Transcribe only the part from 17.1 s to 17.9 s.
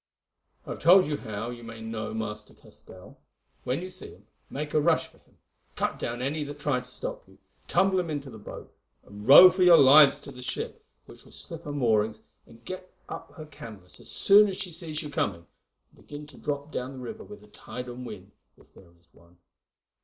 with the tide